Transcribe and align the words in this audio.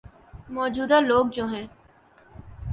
موجود 0.49 0.91
ہ 0.91 0.99
لوگ 1.01 1.25
جو 1.33 1.45
ہیں۔ 1.45 1.65